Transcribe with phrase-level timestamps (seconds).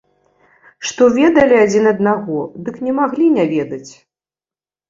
[0.91, 3.87] Што ведалі адзін аднаго, дык не маглі не ведаць.